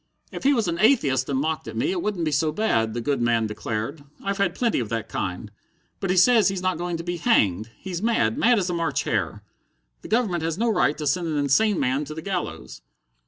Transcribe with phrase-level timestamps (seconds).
[0.31, 3.01] "If he was an atheist and mocked at me it wouldn't be so bad," the
[3.01, 4.03] good man declared.
[4.23, 5.51] "I've had plenty of that kind.
[5.99, 7.69] But he says he's not going to be hanged.
[7.77, 9.43] He's mad, mad as a March hare.
[10.01, 12.81] The Government has no right to send an insane man to the gallows."